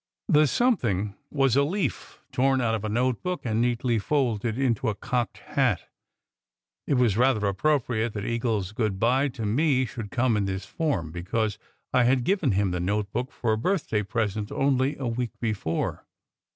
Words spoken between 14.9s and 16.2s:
the week before.